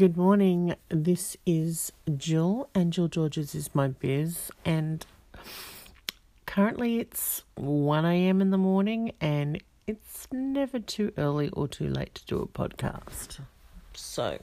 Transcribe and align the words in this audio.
Good 0.00 0.16
morning. 0.16 0.76
This 0.88 1.36
is 1.44 1.92
Jill, 2.16 2.70
and 2.74 2.90
Jill 2.90 3.08
Georges 3.08 3.54
is 3.54 3.74
my 3.74 3.88
biz. 3.88 4.50
And 4.64 5.04
currently 6.46 7.00
it's 7.00 7.42
1 7.56 8.06
a.m. 8.06 8.40
in 8.40 8.48
the 8.48 8.56
morning, 8.56 9.12
and 9.20 9.62
it's 9.86 10.26
never 10.32 10.78
too 10.78 11.12
early 11.18 11.50
or 11.50 11.68
too 11.68 11.90
late 11.90 12.14
to 12.14 12.24
do 12.24 12.38
a 12.38 12.46
podcast. 12.46 13.40
So, 13.92 14.38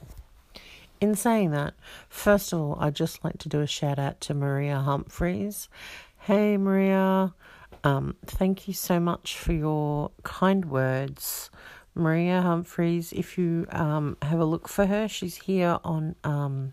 in 1.00 1.16
saying 1.16 1.50
that, 1.50 1.74
first 2.08 2.52
of 2.52 2.60
all, 2.60 2.78
I'd 2.78 2.94
just 2.94 3.24
like 3.24 3.38
to 3.38 3.48
do 3.48 3.60
a 3.60 3.66
shout 3.66 3.98
out 3.98 4.20
to 4.20 4.34
Maria 4.34 4.78
Humphreys. 4.78 5.68
Hey, 6.18 6.56
Maria. 6.56 7.34
Um, 7.82 8.14
thank 8.24 8.68
you 8.68 8.74
so 8.74 9.00
much 9.00 9.36
for 9.36 9.52
your 9.52 10.12
kind 10.22 10.66
words 10.66 11.50
Maria 11.98 12.40
Humphreys. 12.42 13.12
If 13.12 13.36
you 13.36 13.66
um, 13.70 14.16
have 14.22 14.40
a 14.40 14.44
look 14.44 14.68
for 14.68 14.86
her, 14.86 15.08
she's 15.08 15.36
here 15.36 15.78
on 15.84 16.14
um, 16.24 16.72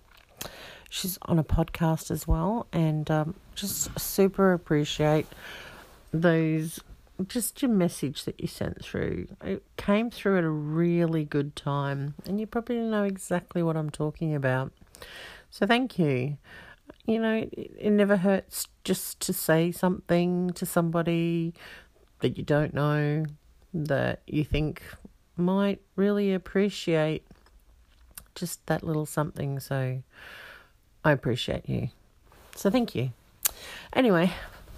she's 0.89 1.17
on 1.23 1.39
a 1.39 1.43
podcast 1.43 2.11
as 2.11 2.27
well, 2.27 2.67
and 2.71 3.09
um, 3.09 3.35
just 3.55 3.99
super 3.99 4.53
appreciate 4.53 5.27
those 6.11 6.80
just 7.27 7.61
your 7.61 7.71
message 7.71 8.25
that 8.25 8.39
you 8.39 8.47
sent 8.47 8.83
through. 8.83 9.27
It 9.43 9.63
came 9.77 10.09
through 10.11 10.38
at 10.38 10.43
a 10.43 10.49
really 10.49 11.23
good 11.23 11.55
time, 11.55 12.16
and 12.25 12.39
you 12.39 12.47
probably 12.47 12.77
know 12.77 13.03
exactly 13.03 13.63
what 13.63 13.77
I'm 13.77 13.89
talking 13.89 14.35
about. 14.35 14.71
So 15.49 15.66
thank 15.66 15.97
you. 15.97 16.38
You 17.05 17.19
know, 17.19 17.33
it, 17.52 17.71
it 17.80 17.91
never 17.91 18.17
hurts 18.17 18.67
just 18.83 19.19
to 19.21 19.33
say 19.33 19.71
something 19.71 20.52
to 20.52 20.66
somebody 20.66 21.53
that 22.19 22.38
you 22.38 22.44
don't 22.44 22.73
know 22.73 23.25
that 23.73 24.22
you 24.25 24.44
think 24.44 24.81
might 25.38 25.81
really 25.95 26.33
appreciate 26.33 27.25
just 28.36 28.66
that 28.67 28.83
little 28.83 29.05
something. 29.05 29.59
So 29.59 30.02
I 31.03 31.11
appreciate 31.11 31.67
you. 31.67 31.89
So 32.55 32.69
thank 32.69 32.95
you. 32.95 33.11
Anyway, 33.94 34.33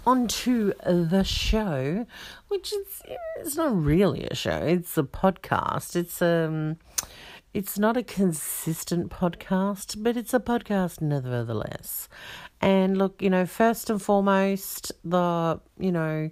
on 0.06 0.28
to 0.28 0.72
the 0.84 1.22
show, 1.22 2.06
which 2.48 2.72
is 2.72 3.02
it's 3.36 3.56
not 3.56 3.76
really 3.76 4.24
a 4.24 4.34
show. 4.34 4.58
It's 4.62 4.96
a 4.96 5.02
podcast. 5.02 5.96
It's 5.96 6.22
um 6.22 6.76
it's 7.54 7.78
not 7.78 7.96
a 7.96 8.02
consistent 8.02 9.10
podcast, 9.10 10.02
but 10.02 10.16
it's 10.16 10.34
a 10.34 10.40
podcast 10.40 11.00
nevertheless. 11.00 12.08
And 12.60 12.96
look, 12.98 13.22
you 13.22 13.30
know, 13.30 13.46
first 13.46 13.90
and 13.90 14.00
foremost, 14.00 14.92
the 15.04 15.60
you 15.78 15.92
know, 15.92 16.30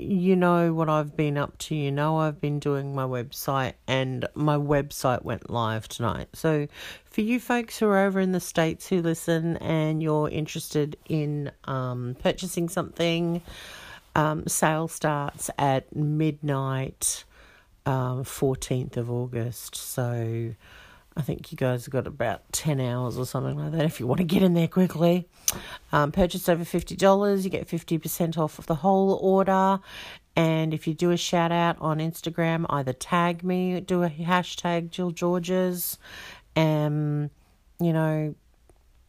you 0.00 0.36
know 0.36 0.72
what 0.72 0.88
I've 0.88 1.16
been 1.16 1.36
up 1.36 1.58
to. 1.58 1.74
You 1.74 1.90
know 1.90 2.18
I've 2.18 2.40
been 2.40 2.58
doing 2.58 2.94
my 2.94 3.04
website, 3.04 3.74
and 3.86 4.26
my 4.34 4.56
website 4.56 5.22
went 5.22 5.50
live 5.50 5.88
tonight. 5.88 6.28
So, 6.32 6.66
for 7.04 7.20
you 7.20 7.40
folks 7.40 7.78
who 7.78 7.86
are 7.86 7.98
over 7.98 8.20
in 8.20 8.32
the 8.32 8.40
States 8.40 8.88
who 8.88 9.02
listen 9.02 9.56
and 9.58 10.02
you're 10.02 10.28
interested 10.28 10.96
in 11.08 11.50
um, 11.64 12.16
purchasing 12.20 12.68
something, 12.68 13.42
um, 14.16 14.46
sale 14.46 14.88
starts 14.88 15.50
at 15.58 15.94
midnight, 15.94 17.24
um, 17.86 18.24
14th 18.24 18.96
of 18.96 19.10
August. 19.10 19.76
So, 19.76 20.54
I 21.20 21.22
think 21.22 21.52
you 21.52 21.56
guys 21.56 21.84
have 21.84 21.92
got 21.92 22.06
about 22.06 22.50
10 22.52 22.80
hours 22.80 23.18
or 23.18 23.26
something 23.26 23.54
like 23.54 23.72
that 23.72 23.84
if 23.84 24.00
you 24.00 24.06
want 24.06 24.20
to 24.20 24.24
get 24.24 24.42
in 24.42 24.54
there 24.54 24.66
quickly. 24.66 25.28
Um, 25.92 26.12
purchase 26.12 26.48
over 26.48 26.64
$50, 26.64 27.44
you 27.44 27.50
get 27.50 27.68
50% 27.68 28.38
off 28.38 28.58
of 28.58 28.64
the 28.64 28.76
whole 28.76 29.18
order. 29.20 29.80
And 30.34 30.72
if 30.72 30.88
you 30.88 30.94
do 30.94 31.10
a 31.10 31.18
shout 31.18 31.52
out 31.52 31.76
on 31.78 31.98
Instagram, 31.98 32.64
either 32.70 32.94
tag 32.94 33.44
me, 33.44 33.80
do 33.80 34.02
a 34.02 34.08
hashtag 34.08 34.90
Jill 34.92 35.10
Georges, 35.10 35.98
um, 36.56 37.28
you 37.78 37.92
know, 37.92 38.34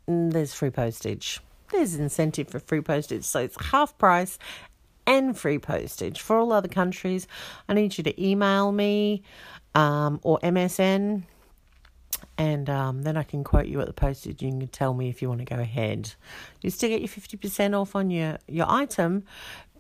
mm, 0.09 0.33
there's 0.33 0.53
free 0.53 0.69
postage. 0.69 1.39
There's 1.71 1.95
incentive 1.95 2.49
for 2.49 2.59
free 2.59 2.81
postage, 2.81 3.23
so 3.23 3.39
it's 3.39 3.55
half 3.67 3.97
price 3.97 4.37
and 5.07 5.37
free 5.37 5.59
postage. 5.59 6.19
For 6.19 6.37
all 6.37 6.51
other 6.51 6.67
countries, 6.67 7.25
I 7.69 7.73
need 7.73 7.97
you 7.97 8.03
to 8.03 8.21
email 8.21 8.73
me 8.73 9.23
um, 9.75 10.19
or 10.23 10.41
MSN 10.41 11.23
and 12.37 12.69
um, 12.69 13.03
then 13.03 13.17
I 13.17 13.23
can 13.23 13.43
quote 13.43 13.67
you 13.67 13.81
at 13.81 13.87
the 13.87 13.93
postage. 13.93 14.41
You 14.41 14.49
can 14.49 14.67
tell 14.67 14.93
me 14.93 15.09
if 15.09 15.21
you 15.21 15.29
want 15.29 15.39
to 15.39 15.45
go 15.45 15.61
ahead. 15.61 16.13
You 16.61 16.69
still 16.69 16.89
get 16.89 17.01
your 17.01 17.07
fifty 17.07 17.37
percent 17.37 17.75
off 17.75 17.95
on 17.95 18.09
your 18.09 18.37
your 18.47 18.65
item, 18.69 19.23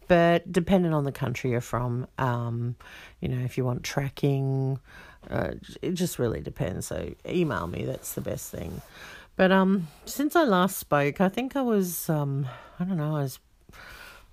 but 0.07 0.51
depending 0.51 0.93
on 0.93 1.03
the 1.03 1.11
country 1.11 1.51
you're 1.51 1.61
from, 1.61 2.07
um, 2.17 2.75
you 3.19 3.27
know, 3.27 3.43
if 3.43 3.57
you 3.57 3.65
want 3.65 3.83
tracking, 3.83 4.79
uh, 5.29 5.51
it 5.81 5.93
just 5.93 6.19
really 6.19 6.41
depends. 6.41 6.87
So 6.87 7.13
email 7.27 7.67
me. 7.67 7.85
That's 7.85 8.13
the 8.13 8.21
best 8.21 8.51
thing. 8.51 8.81
But 9.35 9.51
um, 9.51 9.87
since 10.05 10.35
I 10.35 10.43
last 10.43 10.77
spoke, 10.77 11.21
I 11.21 11.29
think 11.29 11.55
I 11.55 11.61
was 11.61 12.09
um, 12.09 12.47
I 12.79 12.83
don't 12.83 12.97
know, 12.97 13.15
I 13.15 13.23
was 13.23 13.39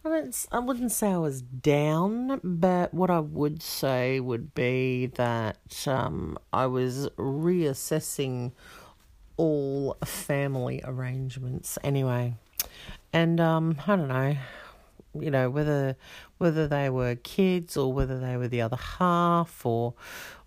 I 0.04 0.08
don't. 0.10 0.46
I 0.52 0.58
wouldn't 0.60 0.92
say 0.92 1.08
I 1.08 1.18
was 1.18 1.42
down, 1.42 2.40
but 2.44 2.94
what 2.94 3.10
I 3.10 3.18
would 3.18 3.62
say 3.62 4.20
would 4.20 4.54
be 4.54 5.06
that 5.06 5.86
um, 5.86 6.38
I 6.52 6.66
was 6.66 7.08
reassessing 7.16 8.52
all 9.36 9.96
family 10.04 10.80
arrangements 10.84 11.78
anyway. 11.82 12.34
And 13.12 13.40
um, 13.40 13.78
I 13.86 13.96
don't 13.96 14.08
know, 14.08 14.36
you 15.18 15.30
know, 15.30 15.50
whether 15.50 15.96
whether 16.38 16.68
they 16.68 16.90
were 16.90 17.16
kids 17.16 17.76
or 17.76 17.92
whether 17.92 18.20
they 18.20 18.36
were 18.36 18.48
the 18.48 18.60
other 18.60 18.76
half 18.76 19.66
or 19.66 19.94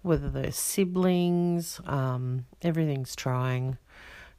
whether 0.02 0.30
they're 0.30 0.52
siblings, 0.52 1.82
um, 1.86 2.46
everything's 2.62 3.16
trying. 3.16 3.78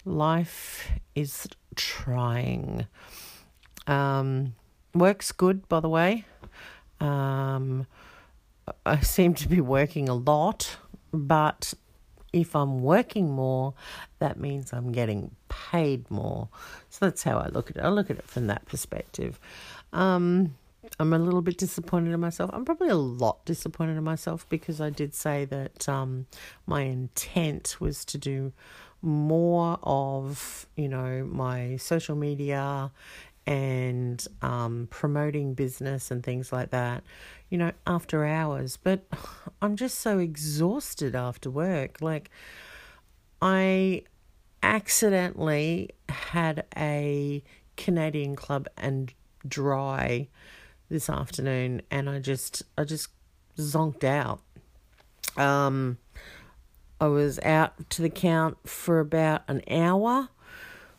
Life 0.05 0.91
is 1.15 1.47
trying. 1.77 2.87
Um, 3.87 4.55
Work's 4.95 5.33
good, 5.33 5.69
by 5.69 5.81
the 5.81 5.89
way. 5.89 6.25
Um, 7.01 7.87
I 8.87 9.01
seem 9.01 9.35
to 9.35 9.49
be 9.49 9.61
working 9.61 10.09
a 10.09 10.15
lot, 10.15 10.77
but 11.13 11.75
if 12.33 12.57
I'm 12.57 12.83
working 12.83 13.31
more, 13.31 13.75
that 14.19 14.39
means 14.39 14.73
I'm 14.73 14.93
getting 14.93 15.35
paid 15.49 16.11
more. 16.11 16.49
So 16.89 17.07
that's 17.07 17.23
how 17.23 17.39
I 17.39 17.49
look 17.49 17.71
at 17.71 17.77
it. 17.77 17.83
I 17.83 17.89
look 17.89 18.11
at 18.11 18.19
it 18.19 18.27
from 18.27 18.47
that 18.47 18.67
perspective. 18.67 19.39
Um, 19.93 20.55
I'm 20.99 21.13
a 21.13 21.19
little 21.19 21.43
bit 21.43 21.59
disappointed 21.59 22.13
in 22.13 22.21
myself. 22.21 22.51
I'm 22.53 22.65
probably 22.65 22.89
a 22.89 22.97
lot 22.97 23.45
disappointed 23.45 23.97
in 23.97 24.05
myself 24.05 24.49
because 24.49 24.81
I 24.81 24.91
did 24.91 25.15
say 25.15 25.45
that 25.47 25.89
um, 25.89 26.27
my 26.67 26.83
intent 26.83 27.77
was 27.81 28.05
to 28.07 28.19
do 28.19 28.53
more 29.01 29.79
of, 29.83 30.67
you 30.77 30.89
know, 30.89 31.29
my 31.31 31.77
social 31.77 32.17
media 32.17 32.91
and 33.47 34.27
um, 34.41 34.87
promoting 34.91 35.55
business 35.55 36.11
and 36.11 36.23
things 36.23 36.53
like 36.53 36.71
that, 36.71 37.03
you 37.49 37.59
know, 37.59 37.73
after 37.87 38.25
hours. 38.25 38.77
But 38.77 39.05
I'm 39.63 39.77
just 39.77 39.99
so 39.99 40.19
exhausted 40.19 41.15
after 41.15 41.51
work. 41.51 42.01
Like, 42.01 42.31
I 43.41 44.03
accidentally 44.63 45.91
had 46.09 46.65
a 46.77 47.43
Canadian 47.77 48.37
club 48.37 48.69
and 48.77 49.13
dry 49.47 50.29
this 50.89 51.11
afternoon, 51.11 51.83
and 51.91 52.09
I 52.09 52.21
just, 52.21 52.63
I 52.79 52.85
just 52.85 53.09
zonked 53.57 54.05
out. 54.05 54.41
Um, 55.37 55.99
I 57.01 57.07
was 57.07 57.41
out 57.41 57.91
to 57.91 58.03
the 58.03 58.11
count 58.11 58.59
for 58.69 59.01
about 59.01 59.43
an 59.49 59.63
hour 59.69 60.29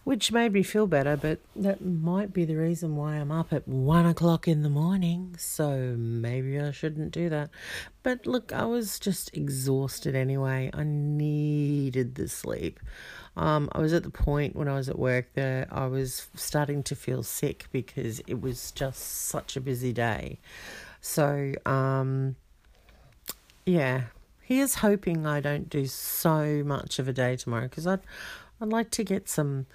which 0.04 0.32
made 0.32 0.52
me 0.52 0.64
feel 0.64 0.86
better, 0.86 1.16
but 1.16 1.40
that 1.56 1.84
might 1.84 2.34
be 2.34 2.44
the 2.44 2.56
reason 2.56 2.96
why 2.96 3.16
I'm 3.16 3.32
up 3.32 3.54
at 3.54 3.68
one 3.68 4.06
o'clock 4.06 4.48
in 4.48 4.62
the 4.62 4.70
morning, 4.70 5.36
so 5.38 5.96
maybe 5.98 6.60
I 6.60 6.72
shouldn't 6.72 7.12
do 7.12 7.30
that. 7.30 7.50
But 8.02 8.26
look, 8.26 8.52
I 8.52 8.66
was 8.66 9.00
just 9.00 9.36
exhausted 9.36 10.14
anyway. 10.14 10.70
I 10.74 10.84
needed 10.84 12.16
the 12.16 12.28
sleep. 12.28 12.80
Um, 13.38 13.70
I 13.72 13.80
was 13.80 13.94
at 13.94 14.04
the 14.04 14.10
point 14.10 14.56
when 14.56 14.68
I 14.68 14.76
was 14.76 14.90
at 14.90 15.00
work 15.00 15.34
that 15.34 15.70
I 15.72 15.88
was 15.88 16.28
starting 16.36 16.84
to 16.84 16.96
feel 16.96 17.24
sick 17.24 17.68
because 17.72 18.20
it 18.28 18.42
was 18.42 18.72
just 18.72 19.00
such 19.00 19.56
a 19.56 19.62
busy 19.62 19.94
day. 19.94 20.40
So, 21.00 21.54
um, 21.66 22.36
yeah, 23.66 24.04
here's 24.42 24.76
hoping 24.76 25.26
I 25.26 25.40
don't 25.40 25.70
do 25.70 25.86
so 25.86 26.64
much 26.66 27.00
of 27.00 27.08
a 27.08 27.14
day 27.14 27.36
tomorrow 27.38 27.64
because 27.64 27.88
I'd 27.88 28.02
I'd 28.62 28.70
like 28.70 28.92
to 28.92 29.04
get 29.04 29.30
some 29.30 29.66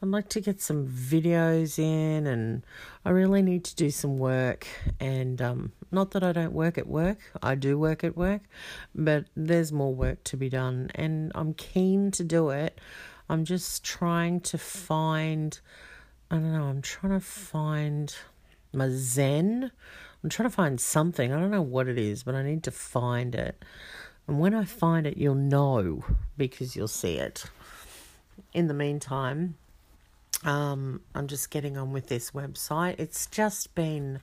I'd 0.00 0.08
like 0.10 0.28
to 0.30 0.40
get 0.40 0.60
some 0.60 0.86
videos 0.86 1.78
in 1.78 2.26
and 2.28 2.62
I 3.04 3.10
really 3.10 3.42
need 3.42 3.64
to 3.64 3.74
do 3.74 3.90
some 3.90 4.16
work 4.16 4.66
and 5.00 5.42
um 5.42 5.72
not 5.90 6.12
that 6.12 6.22
I 6.22 6.32
don't 6.32 6.52
work 6.52 6.78
at 6.78 6.86
work. 6.86 7.18
I 7.42 7.54
do 7.54 7.78
work 7.78 8.04
at 8.04 8.16
work, 8.16 8.42
but 8.94 9.24
there's 9.34 9.72
more 9.72 9.94
work 9.94 10.22
to 10.24 10.36
be 10.36 10.48
done 10.48 10.90
and 10.94 11.32
I'm 11.34 11.54
keen 11.54 12.10
to 12.12 12.24
do 12.24 12.50
it. 12.50 12.80
I'm 13.28 13.44
just 13.44 13.84
trying 13.84 14.40
to 14.40 14.58
find 14.58 15.58
I 16.30 16.36
don't 16.36 16.52
know, 16.52 16.64
I'm 16.64 16.82
trying 16.82 17.14
to 17.14 17.24
find 17.24 18.14
my 18.72 18.88
zen. 18.90 19.70
I'm 20.22 20.30
trying 20.30 20.48
to 20.48 20.54
find 20.54 20.80
something. 20.80 21.32
I 21.32 21.40
don't 21.40 21.50
know 21.50 21.62
what 21.62 21.88
it 21.88 21.98
is, 21.98 22.22
but 22.22 22.34
I 22.34 22.42
need 22.42 22.62
to 22.64 22.70
find 22.70 23.34
it. 23.34 23.64
And 24.26 24.38
when 24.38 24.54
I 24.54 24.64
find 24.64 25.06
it, 25.06 25.16
you'll 25.16 25.34
know 25.34 26.04
because 26.36 26.76
you'll 26.76 26.88
see 26.88 27.16
it. 27.16 27.46
In 28.52 28.66
the 28.68 28.74
meantime, 28.74 29.56
um, 30.44 31.00
I'm 31.14 31.26
just 31.26 31.50
getting 31.50 31.76
on 31.76 31.92
with 31.92 32.08
this 32.08 32.30
website. 32.32 32.96
It's 32.98 33.26
just 33.26 33.74
been 33.74 34.20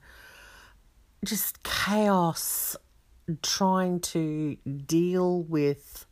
just 1.24 1.62
chaos 1.62 2.76
trying 3.42 4.00
to 4.00 4.56
deal 4.86 5.42
with 5.42 6.06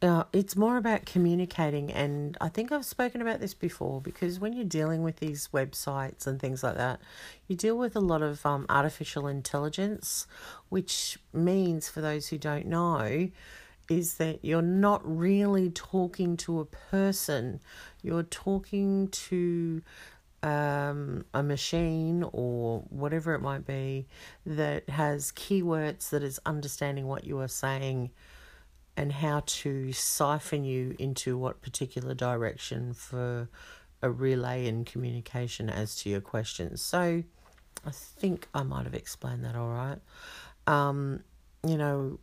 uh, 0.00 0.22
it's 0.32 0.54
more 0.54 0.76
about 0.76 1.04
communicating 1.04 1.92
and 1.92 2.36
i 2.40 2.48
think 2.48 2.70
i've 2.70 2.84
spoken 2.84 3.20
about 3.20 3.40
this 3.40 3.52
before 3.52 4.00
because 4.00 4.38
when 4.38 4.52
you're 4.52 4.64
dealing 4.64 5.02
with 5.02 5.16
these 5.16 5.48
websites 5.52 6.24
and 6.24 6.38
things 6.38 6.62
like 6.62 6.76
that 6.76 7.00
you 7.48 7.56
deal 7.56 7.76
with 7.76 7.96
a 7.96 8.00
lot 8.00 8.22
of 8.22 8.46
um, 8.46 8.64
artificial 8.68 9.26
intelligence 9.26 10.28
which 10.68 11.18
means 11.32 11.88
for 11.88 12.00
those 12.00 12.28
who 12.28 12.38
don't 12.38 12.66
know 12.66 13.28
is 13.88 14.14
that 14.14 14.44
you're 14.44 14.62
not 14.62 15.00
really 15.04 15.70
talking 15.70 16.36
to 16.36 16.60
a 16.60 16.64
person 16.64 17.60
you're 18.02 18.22
talking 18.22 19.08
to 19.08 19.82
um, 20.42 21.24
a 21.34 21.42
machine 21.42 22.24
or 22.32 22.80
whatever 22.90 23.34
it 23.34 23.40
might 23.40 23.66
be 23.66 24.06
that 24.46 24.88
has 24.88 25.32
keywords 25.32 26.10
that 26.10 26.22
is 26.22 26.38
understanding 26.46 27.06
what 27.06 27.24
you 27.24 27.40
are 27.40 27.48
saying 27.48 28.10
and 28.96 29.12
how 29.12 29.42
to 29.46 29.92
siphon 29.92 30.64
you 30.64 30.94
into 30.98 31.36
what 31.36 31.62
particular 31.62 32.14
direction 32.14 32.92
for 32.92 33.48
a 34.02 34.10
relay 34.10 34.66
and 34.66 34.86
communication 34.86 35.68
as 35.68 35.96
to 35.96 36.10
your 36.10 36.20
questions. 36.20 36.82
So 36.82 37.22
I 37.84 37.90
think 37.90 38.48
I 38.54 38.62
might 38.62 38.84
have 38.84 38.94
explained 38.94 39.44
that 39.44 39.56
all 39.56 39.70
right. 39.70 39.98
Um, 40.66 41.22
you 41.66 41.76
know, 41.76 42.18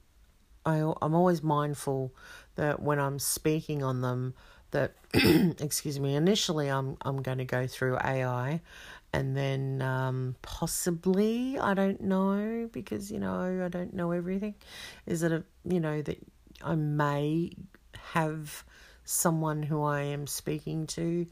I, 0.65 0.77
I'm 1.01 1.13
always 1.13 1.43
mindful 1.43 2.13
that 2.55 2.81
when 2.81 2.99
I'm 2.99 3.19
speaking 3.19 3.83
on 3.83 4.01
them, 4.01 4.33
that 4.75 4.93
excuse 5.61 5.99
me 6.01 6.15
initially 6.15 6.67
i'm 6.67 6.97
i'm 7.03 7.21
going 7.21 7.37
to 7.37 7.45
go 7.45 7.65
through 7.65 7.97
ai 7.97 8.59
and 9.13 9.35
then 9.37 9.81
um, 9.81 10.35
possibly 10.41 11.57
i 11.57 11.73
don't 11.73 12.01
know 12.01 12.69
because 12.73 13.09
you 13.09 13.19
know 13.19 13.63
i 13.63 13.69
don't 13.69 13.93
know 13.93 14.11
everything 14.11 14.53
is 15.05 15.23
it 15.23 15.31
a 15.31 15.43
you 15.63 15.79
know 15.79 16.01
that 16.01 16.17
i 16.61 16.75
may 16.75 17.49
have 18.13 18.65
someone 19.05 19.63
who 19.63 19.83
i 19.83 20.01
am 20.01 20.27
speaking 20.27 20.87
to. 20.87 21.25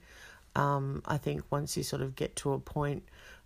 Um, 0.55 1.01
i 1.05 1.17
think 1.17 1.43
once 1.49 1.75
you 1.75 1.83
sort 1.83 2.01
of 2.01 2.15
get 2.15 2.35
to 2.37 2.53
a 2.53 2.59
point 2.59 3.03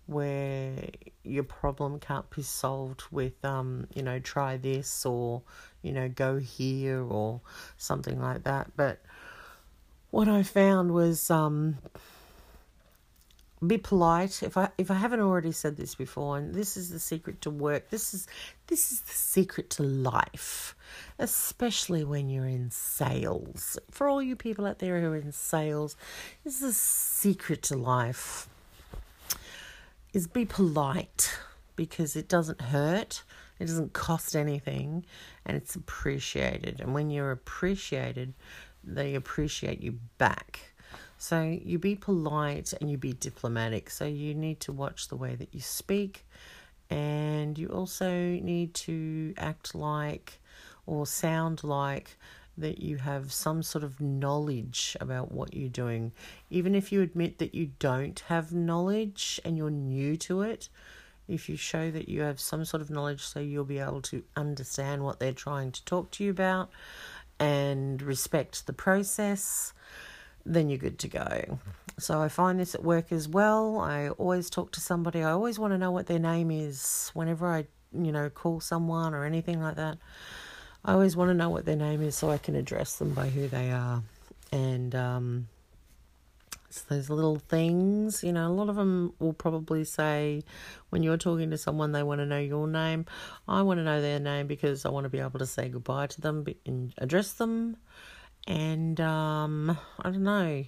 where 0.08 0.88
your 1.22 1.44
problem 1.44 2.00
can't 2.00 2.28
be 2.30 2.42
solved 2.42 3.02
with 3.10 3.44
um, 3.44 3.86
you 3.94 4.02
know 4.02 4.18
try 4.18 4.56
this 4.56 5.04
or 5.04 5.42
you 5.82 5.92
know 5.92 6.08
go 6.08 6.38
here 6.38 7.02
or 7.02 7.40
something 7.76 8.20
like 8.20 8.44
that 8.44 8.70
but 8.76 9.00
what 10.10 10.28
I 10.28 10.42
found 10.42 10.92
was 10.92 11.30
um, 11.30 11.76
be 13.66 13.78
polite. 13.78 14.42
If 14.42 14.56
I 14.56 14.70
if 14.78 14.90
I 14.90 14.94
haven't 14.94 15.20
already 15.20 15.52
said 15.52 15.76
this 15.76 15.94
before, 15.94 16.38
and 16.38 16.54
this 16.54 16.76
is 16.76 16.90
the 16.90 16.98
secret 16.98 17.40
to 17.42 17.50
work. 17.50 17.90
This 17.90 18.14
is 18.14 18.26
this 18.68 18.92
is 18.92 19.00
the 19.00 19.12
secret 19.12 19.70
to 19.70 19.82
life, 19.82 20.76
especially 21.18 22.04
when 22.04 22.28
you're 22.28 22.46
in 22.46 22.70
sales. 22.70 23.78
For 23.90 24.08
all 24.08 24.22
you 24.22 24.36
people 24.36 24.66
out 24.66 24.78
there 24.78 25.00
who 25.00 25.08
are 25.08 25.16
in 25.16 25.32
sales, 25.32 25.96
this 26.44 26.54
is 26.54 26.60
the 26.60 26.72
secret 26.72 27.62
to 27.64 27.76
life. 27.76 28.48
Is 30.12 30.26
be 30.26 30.44
polite 30.44 31.38
because 31.76 32.16
it 32.16 32.28
doesn't 32.28 32.60
hurt. 32.60 33.22
It 33.58 33.66
doesn't 33.66 33.92
cost 33.92 34.34
anything, 34.36 35.04
and 35.44 35.56
it's 35.56 35.74
appreciated. 35.74 36.80
And 36.80 36.94
when 36.94 37.10
you're 37.10 37.32
appreciated, 37.32 38.34
they 38.84 39.14
appreciate 39.14 39.82
you 39.82 39.98
back. 40.16 40.60
So 41.18 41.42
you 41.42 41.78
be 41.78 41.96
polite 41.96 42.72
and 42.80 42.88
you 42.90 42.96
be 42.96 43.12
diplomatic. 43.12 43.90
So 43.90 44.04
you 44.04 44.34
need 44.34 44.60
to 44.60 44.72
watch 44.72 45.08
the 45.08 45.16
way 45.16 45.34
that 45.34 45.52
you 45.52 45.60
speak, 45.60 46.26
and 46.88 47.58
you 47.58 47.68
also 47.68 48.10
need 48.10 48.74
to 48.74 49.34
act 49.36 49.74
like 49.74 50.40
or 50.86 51.06
sound 51.06 51.64
like 51.64 52.16
that 52.60 52.80
you 52.80 52.96
have 52.96 53.32
some 53.32 53.62
sort 53.62 53.84
of 53.84 54.00
knowledge 54.00 54.96
about 55.00 55.32
what 55.32 55.54
you're 55.54 55.68
doing. 55.68 56.12
Even 56.50 56.74
if 56.74 56.92
you 56.92 57.02
admit 57.02 57.38
that 57.38 57.54
you 57.54 57.70
don't 57.78 58.20
have 58.28 58.52
knowledge 58.52 59.40
and 59.44 59.56
you're 59.56 59.70
new 59.70 60.16
to 60.16 60.42
it, 60.42 60.68
if 61.26 61.48
you 61.48 61.56
show 61.56 61.90
that 61.90 62.08
you 62.08 62.22
have 62.22 62.40
some 62.40 62.64
sort 62.64 62.80
of 62.80 62.90
knowledge, 62.90 63.20
so 63.20 63.38
you'll 63.38 63.64
be 63.64 63.78
able 63.78 64.02
to 64.02 64.22
understand 64.34 65.04
what 65.04 65.20
they're 65.20 65.32
trying 65.32 65.70
to 65.72 65.84
talk 65.84 66.10
to 66.12 66.24
you 66.24 66.30
about 66.30 66.70
and 67.38 68.00
respect 68.02 68.66
the 68.66 68.72
process, 68.72 69.72
then 70.44 70.68
you're 70.68 70.78
good 70.78 70.98
to 70.98 71.08
go. 71.08 71.58
So 71.98 72.20
I 72.20 72.28
find 72.28 72.58
this 72.58 72.74
at 72.74 72.82
work 72.82 73.12
as 73.12 73.28
well. 73.28 73.78
I 73.78 74.08
always 74.10 74.48
talk 74.48 74.72
to 74.72 74.80
somebody. 74.80 75.22
I 75.22 75.32
always 75.32 75.58
want 75.58 75.74
to 75.74 75.78
know 75.78 75.90
what 75.90 76.06
their 76.06 76.18
name 76.18 76.50
is 76.50 77.10
whenever 77.12 77.46
I, 77.46 77.66
you 77.92 78.12
know, 78.12 78.30
call 78.30 78.60
someone 78.60 79.14
or 79.14 79.24
anything 79.24 79.60
like 79.60 79.76
that. 79.76 79.98
I 80.88 80.92
always 80.92 81.16
want 81.16 81.28
to 81.28 81.34
know 81.34 81.50
what 81.50 81.66
their 81.66 81.76
name 81.76 82.00
is 82.00 82.16
so 82.16 82.30
I 82.30 82.38
can 82.38 82.56
address 82.56 82.96
them 82.96 83.12
by 83.12 83.28
who 83.28 83.46
they 83.46 83.70
are. 83.70 84.02
And 84.50 84.94
um, 84.94 85.48
it's 86.70 86.80
those 86.80 87.10
little 87.10 87.36
things, 87.36 88.24
you 88.24 88.32
know, 88.32 88.48
a 88.48 88.54
lot 88.54 88.70
of 88.70 88.76
them 88.76 89.12
will 89.18 89.34
probably 89.34 89.84
say 89.84 90.44
when 90.88 91.02
you're 91.02 91.18
talking 91.18 91.50
to 91.50 91.58
someone, 91.58 91.92
they 91.92 92.02
want 92.02 92.22
to 92.22 92.24
know 92.26 92.38
your 92.38 92.66
name. 92.66 93.04
I 93.46 93.60
want 93.60 93.80
to 93.80 93.84
know 93.84 94.00
their 94.00 94.18
name 94.18 94.46
because 94.46 94.86
I 94.86 94.88
want 94.88 95.04
to 95.04 95.10
be 95.10 95.18
able 95.18 95.38
to 95.40 95.46
say 95.46 95.68
goodbye 95.68 96.06
to 96.06 96.22
them 96.22 96.46
and 96.64 96.94
address 96.96 97.32
them. 97.34 97.76
And 98.46 98.98
um, 98.98 99.76
I 100.00 100.08
don't 100.08 100.22
know, 100.22 100.64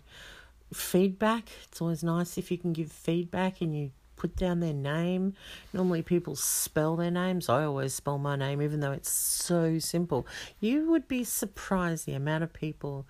feedback. 0.71 1.49
It's 1.65 1.81
always 1.81 2.05
nice 2.05 2.37
if 2.37 2.51
you 2.51 2.59
can 2.59 2.75
give 2.75 2.93
feedback 2.93 3.63
and 3.63 3.75
you 3.75 3.93
put 4.21 4.37
down 4.37 4.61
their 4.61 4.75
name. 4.75 5.33
Normally, 5.73 6.03
people 6.03 6.37
spell 6.37 6.95
their 6.95 7.11
names. 7.11 7.49
I 7.49 7.65
always 7.65 7.95
spell 7.95 8.19
my 8.19 8.37
name, 8.37 8.61
even 8.61 8.81
though 8.81 8.93
it's 8.93 9.11
so 9.11 9.79
simple. 9.79 10.27
You 10.61 10.91
would 10.91 11.09
be 11.09 11.25
surprised 11.25 12.05
the 12.05 12.13
amount 12.13 12.45
of 12.45 12.53
people 12.53 13.07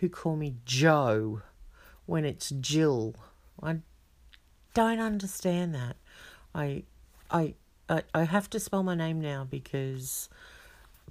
who 0.00 0.08
call 0.08 0.34
me 0.34 0.56
Joe 0.64 1.42
when 2.06 2.24
it's 2.24 2.50
Jill. 2.50 3.14
I 3.62 3.76
don't 4.74 4.98
understand 4.98 5.72
that. 5.76 5.94
I, 6.52 6.82
I, 7.30 7.54
I, 7.88 8.02
I 8.12 8.24
have 8.24 8.50
to 8.50 8.58
spell 8.58 8.82
my 8.82 8.96
name 8.96 9.20
now 9.20 9.46
because 9.48 10.28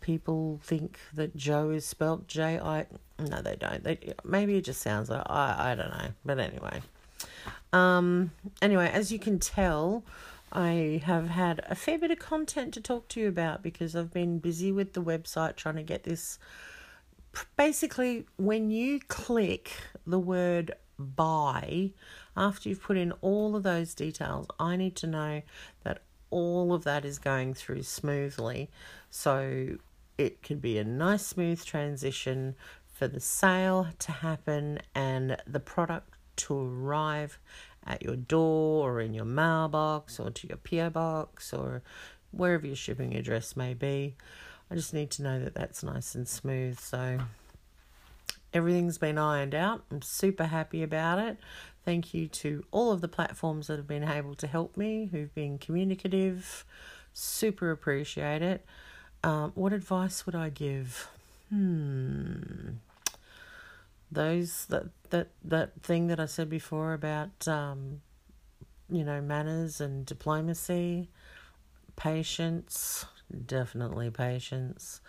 people 0.02 0.60
think 0.62 1.00
that 1.14 1.34
Joe 1.38 1.70
is 1.70 1.86
spelled 1.86 2.28
J 2.28 2.60
I. 2.60 2.88
No, 3.18 3.42
they 3.42 3.56
don't. 3.56 3.86
They 3.86 4.14
maybe 4.26 4.58
it 4.58 4.66
just 4.66 4.82
sounds 4.82 5.10
like 5.10 5.24
I. 5.28 5.72
I 5.72 5.76
don't 5.76 5.92
know. 5.92 6.10
But 6.26 6.40
anyway, 6.40 6.82
um, 7.74 8.32
anyway, 8.62 8.90
as 8.94 9.12
you 9.12 9.20
can 9.20 9.40
tell. 9.40 10.04
I 10.52 11.02
have 11.06 11.30
had 11.30 11.64
a 11.70 11.76
fair 11.76 12.00
bit 12.00 12.10
of 12.10 12.18
content 12.18 12.74
to 12.74 12.82
talk 12.82 13.08
to 13.10 13.20
you 13.20 13.28
about 13.28 13.62
because 13.62 13.96
I've 13.96 14.12
been 14.12 14.40
busy 14.40 14.72
with 14.72 14.94
the 14.94 15.02
website 15.02 15.56
trying 15.56 15.76
to 15.76 15.84
get 15.84 16.06
this. 16.06 16.40
Basically, 17.56 18.26
when 18.38 18.72
you 18.72 19.00
click 19.00 19.72
the 20.08 20.18
word 20.18 20.72
buy, 20.98 21.92
after 22.36 22.70
you've 22.70 22.82
put 22.82 22.98
in 22.98 23.12
all 23.22 23.56
of 23.56 23.64
those 23.64 23.94
details, 23.94 24.48
I 24.60 24.76
need 24.76 24.96
to 24.98 25.08
know 25.08 25.44
that 25.84 26.02
all 26.32 26.74
of 26.74 26.84
that 26.84 27.06
is 27.06 27.20
going 27.20 27.54
through 27.54 27.84
smoothly. 27.84 28.70
So 29.10 29.78
it 30.18 30.42
can 30.42 30.60
be 30.60 30.78
a 30.78 30.84
nice, 30.84 31.26
smooth 31.26 31.64
transition 31.64 32.56
for 32.92 33.08
the 33.08 33.20
sale 33.20 33.88
to 34.00 34.12
happen 34.12 34.80
and 34.94 35.38
the 35.48 35.60
product 35.60 36.14
to 36.40 36.58
arrive 36.58 37.40
at 37.86 38.04
your 38.04 38.16
door 38.16 38.90
or 38.90 39.02
in 39.02 39.14
your 39.14 39.26
mailbox 39.26 40.20
or 40.20 40.30
to 40.30 40.48
your 40.48 40.58
PO 40.58 40.90
box 40.92 41.54
or 41.54 41.82
wherever 42.32 42.68
your 42.68 42.76
shipping 42.76 43.16
address 43.16 43.56
may 43.56 43.74
be. 43.74 44.16
I 44.70 44.76
just 44.76 44.94
need 44.94 45.10
to 45.12 45.24
know 45.24 45.40
that 45.40 45.56
that's 45.56 45.84
nice 45.84 46.14
and 46.14 46.28
smooth. 46.28 46.80
So 46.80 47.20
everything's 48.54 48.98
been 48.98 49.18
ironed 49.18 49.56
out. 49.56 49.84
I'm 49.92 50.02
super 50.02 50.46
happy 50.46 50.84
about 50.84 51.20
it. 51.20 51.38
Thank 51.86 52.14
you 52.14 52.28
to 52.28 52.64
all 52.72 52.92
of 52.92 53.02
the 53.02 53.08
platforms 53.08 53.68
that 53.68 53.78
have 53.78 53.88
been 53.88 54.04
able 54.04 54.36
to 54.36 54.48
help 54.48 54.78
me, 54.78 55.10
who've 55.12 55.34
been 55.34 55.58
communicative. 55.58 56.66
Super 57.14 57.72
appreciate 57.72 58.42
it. 58.42 58.66
Um, 59.24 59.52
what 59.56 59.74
advice 59.74 60.26
would 60.26 60.36
I 60.36 60.50
give? 60.50 61.10
Hmm. 61.50 62.74
Those 64.12 64.66
that 64.68 64.86
that 65.10 65.30
that 65.44 65.82
thing 65.82 66.08
that 66.08 66.20
I 66.20 66.26
said 66.26 66.50
before 66.50 66.94
about 66.94 67.48
um, 67.48 68.02
you 68.90 69.04
know 69.04 69.22
manners 69.22 69.82
and 69.82 70.06
diplomacy, 70.06 71.10
patience, 71.96 73.06
definitely 73.46 74.10
patience 74.10 75.02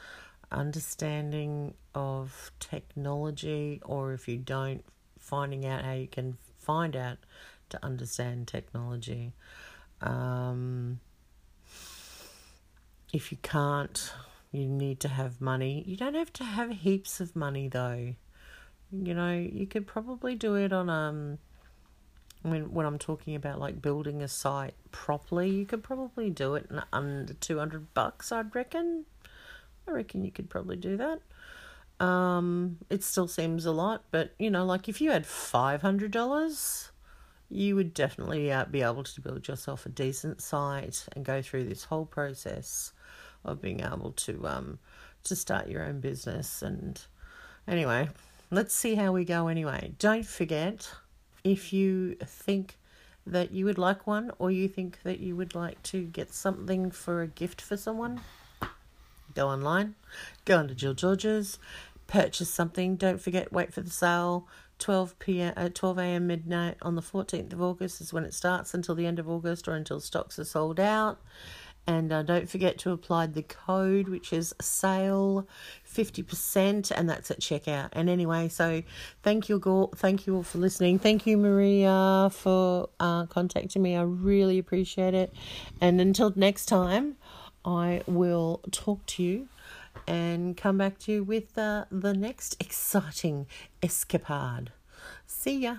understanding 0.52 1.74
of 1.94 2.50
technology, 2.58 3.80
or 3.84 4.12
if 4.12 4.28
you 4.28 4.36
don't, 4.36 4.84
finding 5.18 5.66
out 5.66 5.84
how 5.84 5.92
you 5.92 6.08
can 6.08 6.36
find 6.58 6.96
out 6.96 7.18
to 7.68 7.84
understand 7.84 8.48
technology. 8.48 9.32
Um, 10.00 11.00
if 13.12 13.30
you 13.30 13.38
can't, 13.42 14.12
you 14.50 14.66
need 14.66 15.00
to 15.00 15.08
have 15.08 15.40
money. 15.40 15.84
You 15.86 15.96
don't 15.96 16.14
have 16.14 16.32
to 16.34 16.44
have 16.44 16.70
heaps 16.70 17.20
of 17.20 17.36
money 17.36 17.68
though. 17.68 18.14
You 18.92 19.14
know, 19.14 19.32
you 19.32 19.66
could 19.66 19.86
probably 19.86 20.34
do 20.34 20.54
it 20.54 20.72
on 20.72 20.90
um 20.90 21.38
when 22.42 22.72
when 22.72 22.86
I'm 22.86 22.98
talking 22.98 23.34
about 23.34 23.60
like 23.60 23.82
building 23.82 24.22
a 24.22 24.28
site 24.28 24.74
properly, 24.90 25.50
you 25.50 25.66
could 25.66 25.82
probably 25.82 26.30
do 26.30 26.54
it 26.54 26.66
in 26.70 26.80
under 26.92 27.34
200 27.34 27.94
bucks, 27.94 28.32
I'd 28.32 28.54
reckon. 28.54 29.04
I 29.86 29.92
reckon 29.92 30.24
you 30.24 30.30
could 30.30 30.48
probably 30.48 30.76
do 30.76 30.96
that. 30.96 31.20
Um, 32.04 32.78
it 32.88 33.02
still 33.02 33.28
seems 33.28 33.66
a 33.66 33.72
lot, 33.72 34.04
but 34.10 34.32
you 34.38 34.50
know, 34.50 34.64
like 34.64 34.88
if 34.88 35.00
you 35.00 35.10
had 35.10 35.24
$500, 35.24 36.90
you 37.50 37.76
would 37.76 37.92
definitely 37.92 38.50
uh, 38.50 38.64
be 38.64 38.82
able 38.82 39.04
to 39.04 39.20
build 39.20 39.46
yourself 39.48 39.84
a 39.84 39.90
decent 39.90 40.40
site 40.40 41.06
and 41.14 41.24
go 41.24 41.42
through 41.42 41.64
this 41.64 41.84
whole 41.84 42.06
process 42.06 42.92
of 43.44 43.60
being 43.60 43.80
able 43.80 44.12
to 44.12 44.46
um 44.46 44.78
to 45.24 45.36
start 45.36 45.68
your 45.68 45.84
own 45.84 46.00
business 46.00 46.62
and 46.62 47.02
anyway, 47.68 48.08
let's 48.50 48.74
see 48.74 48.94
how 48.94 49.12
we 49.12 49.24
go 49.24 49.48
anyway. 49.48 49.92
Don't 49.98 50.26
forget 50.26 50.90
if 51.44 51.72
you 51.72 52.16
think 52.24 52.78
that 53.26 53.52
you 53.52 53.64
would 53.64 53.78
like 53.78 54.06
one 54.06 54.30
or 54.38 54.50
you 54.50 54.68
think 54.68 54.98
that 55.04 55.20
you 55.20 55.36
would 55.36 55.54
like 55.54 55.82
to 55.84 56.02
get 56.02 56.32
something 56.32 56.90
for 56.90 57.22
a 57.22 57.26
gift 57.26 57.60
for 57.60 57.76
someone, 57.76 58.20
go 59.34 59.48
online, 59.48 59.94
go 60.44 60.58
onto 60.58 60.74
Jill 60.74 60.94
George's, 60.94 61.58
purchase 62.06 62.50
something. 62.50 62.96
Don't 62.96 63.20
forget, 63.20 63.52
wait 63.52 63.72
for 63.72 63.80
the 63.80 63.90
sale. 63.90 64.46
12 64.80 65.18
p.m. 65.18 65.52
Uh, 65.56 65.68
12 65.72 65.98
a.m. 65.98 66.26
midnight 66.26 66.76
on 66.80 66.94
the 66.94 67.02
14th 67.02 67.52
of 67.52 67.60
August 67.60 68.00
is 68.00 68.14
when 68.14 68.24
it 68.24 68.32
starts 68.32 68.72
until 68.72 68.94
the 68.94 69.06
end 69.06 69.18
of 69.18 69.28
August 69.28 69.68
or 69.68 69.74
until 69.74 70.00
stocks 70.00 70.38
are 70.38 70.44
sold 70.44 70.80
out. 70.80 71.20
And 71.86 72.12
uh, 72.12 72.22
don't 72.22 72.48
forget 72.48 72.78
to 72.78 72.92
apply 72.92 73.26
the 73.26 73.42
code, 73.42 74.08
which 74.08 74.32
is 74.32 74.54
sale 74.60 75.48
50%, 75.92 76.92
and 76.92 77.08
that's 77.08 77.30
at 77.30 77.40
checkout. 77.40 77.88
And 77.92 78.08
anyway, 78.08 78.48
so 78.48 78.82
thank 79.22 79.48
you, 79.48 79.60
all, 79.66 79.92
thank 79.96 80.26
you 80.26 80.36
all 80.36 80.42
for 80.42 80.58
listening. 80.58 80.98
Thank 80.98 81.26
you, 81.26 81.36
Maria, 81.36 82.30
for 82.32 82.88
uh, 83.00 83.26
contacting 83.26 83.82
me. 83.82 83.96
I 83.96 84.02
really 84.02 84.58
appreciate 84.58 85.14
it. 85.14 85.32
And 85.80 86.00
until 86.00 86.32
next 86.36 86.66
time, 86.66 87.16
I 87.64 88.02
will 88.06 88.60
talk 88.70 89.04
to 89.06 89.22
you 89.22 89.48
and 90.06 90.56
come 90.56 90.78
back 90.78 90.98
to 91.00 91.12
you 91.12 91.24
with 91.24 91.56
uh, 91.58 91.84
the 91.90 92.14
next 92.14 92.56
exciting 92.60 93.46
escapade. 93.82 94.70
See 95.26 95.58
ya. 95.58 95.76